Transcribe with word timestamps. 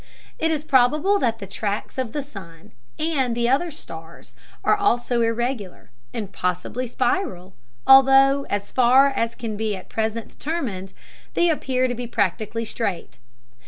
It 0.39 0.49
is 0.49 0.63
probable 0.63 1.19
that 1.19 1.37
the 1.37 1.45
tracks 1.45 1.99
of 1.99 2.11
the 2.11 2.23
sun 2.23 2.71
and 2.97 3.35
the 3.37 3.47
others 3.47 3.77
stars 3.77 4.33
are 4.63 4.75
also 4.75 5.21
irregular, 5.21 5.91
and 6.11 6.31
possibly 6.33 6.87
spiral, 6.87 7.53
although, 7.85 8.47
as 8.49 8.71
far 8.71 9.09
as 9.11 9.35
can 9.35 9.55
be 9.57 9.75
at 9.75 9.89
present 9.89 10.29
determined, 10.29 10.93
they 11.35 11.51
appear 11.51 11.87
to 11.87 11.93
be 11.93 12.07
practically 12.07 12.65
straight. 12.65 13.19